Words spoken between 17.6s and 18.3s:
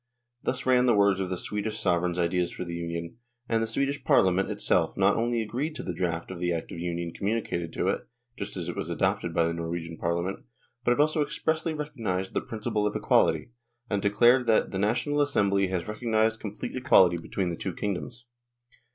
kingdoms."